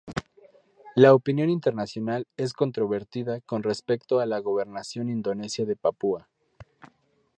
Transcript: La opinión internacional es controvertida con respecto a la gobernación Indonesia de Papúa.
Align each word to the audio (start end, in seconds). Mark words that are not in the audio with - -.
La 0.95 1.13
opinión 1.13 1.51
internacional 1.51 2.25
es 2.35 2.53
controvertida 2.53 3.39
con 3.41 3.61
respecto 3.61 4.19
a 4.19 4.25
la 4.25 4.39
gobernación 4.39 5.09
Indonesia 5.09 5.63
de 5.63 5.75
Papúa. 5.75 6.27